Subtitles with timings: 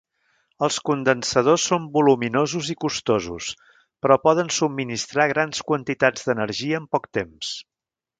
[0.67, 3.49] Els condensadors són voluminosos i costosos,
[4.05, 7.53] però poden subministrar grans quantitats d'energia en poc temps.